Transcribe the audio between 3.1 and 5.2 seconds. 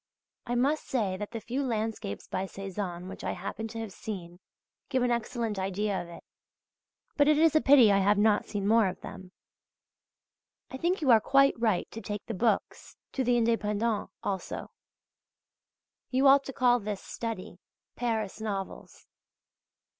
I happen to have seen, give an